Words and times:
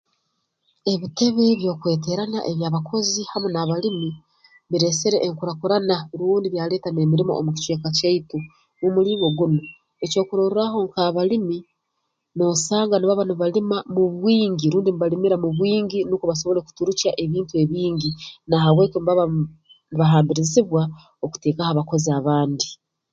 Ebitebe 0.93 1.45
by'okweteerana 1.59 2.39
eby'abakozi 2.51 3.21
hamu 3.31 3.47
n'abalimi 3.51 4.09
bireesere 4.69 5.17
enkurakurana 5.27 5.95
rundi 6.17 6.47
byaleeta 6.53 6.89
n'emirimo 6.91 7.33
omu 7.39 7.49
kicweka 7.55 7.89
kyaitu 7.97 8.37
mu 8.79 8.87
mulingo 8.95 9.27
gunu 9.37 9.61
ekyokurorraaho 10.05 10.77
nk'abalimi 10.85 11.57
noosanga 12.37 12.95
nibaba 12.97 13.23
nibalima 13.27 13.77
mu 13.95 14.03
bwingi 14.13 14.65
rundi 14.73 14.89
nibalimira 14.91 15.35
mu 15.43 15.49
bwingi 15.57 15.99
nukwo 16.03 16.25
basobole 16.31 16.59
kuturukya 16.67 17.11
ebintu 17.23 17.53
ebingi 17.63 18.09
na 18.49 18.55
habw'eki 18.63 18.97
nibaba 18.99 19.23
nibahambirizibwa 19.89 20.81
okuteekaho 21.25 21.69
abakozi 21.73 22.09
abandi 22.19 22.67